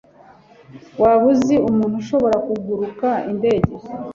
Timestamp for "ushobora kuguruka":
2.01-3.07